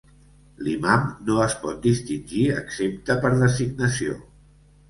[0.67, 4.19] L'imam no es pot distingir excepte per designació.